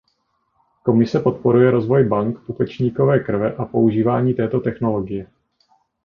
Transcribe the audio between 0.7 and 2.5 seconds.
Komise podporuje rozvoj bank